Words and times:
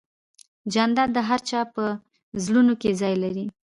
جانداد 0.73 1.09
د 1.13 1.17
هر 1.29 1.39
چا 1.49 1.59
په 1.73 1.83
زړونو 2.43 2.73
کې 2.81 2.91
ځای 3.01 3.15
لري. 3.23 3.45